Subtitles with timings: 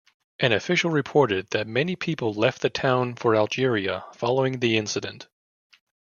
[0.39, 5.27] An official reported that many people left the town for Algeria following the incident.